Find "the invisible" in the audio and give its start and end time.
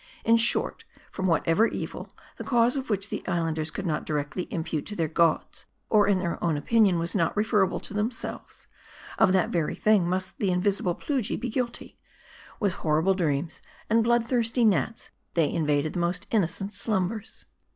10.39-10.95